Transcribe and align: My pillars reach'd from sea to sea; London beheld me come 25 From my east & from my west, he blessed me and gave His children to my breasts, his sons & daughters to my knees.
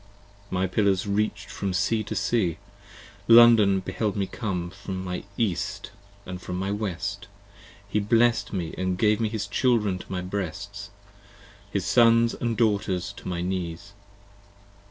My 0.49 0.65
pillars 0.65 1.05
reach'd 1.05 1.51
from 1.51 1.73
sea 1.75 2.03
to 2.05 2.15
sea; 2.15 2.57
London 3.27 3.81
beheld 3.81 4.15
me 4.15 4.25
come 4.25 4.71
25 4.73 4.79
From 4.79 5.03
my 5.03 5.23
east 5.37 5.91
& 6.17 6.39
from 6.39 6.57
my 6.57 6.71
west, 6.71 7.27
he 7.87 7.99
blessed 7.99 8.51
me 8.51 8.73
and 8.79 8.97
gave 8.97 9.19
His 9.19 9.45
children 9.45 9.99
to 9.99 10.11
my 10.11 10.21
breasts, 10.21 10.89
his 11.69 11.85
sons 11.85 12.33
& 12.47 12.55
daughters 12.55 13.13
to 13.17 13.27
my 13.27 13.41
knees. 13.43 13.93